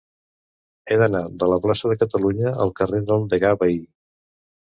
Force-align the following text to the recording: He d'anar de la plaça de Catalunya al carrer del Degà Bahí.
He 0.85 0.95
d'anar 1.01 1.19
de 1.43 1.49
la 1.51 1.59
plaça 1.65 1.91
de 1.91 1.97
Catalunya 2.03 2.53
al 2.65 2.73
carrer 2.81 3.01
del 3.11 3.27
Degà 3.35 3.51
Bahí. 3.65 3.77